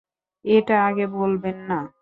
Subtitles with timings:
[0.45, 1.79] এটা আগে বলবেন না?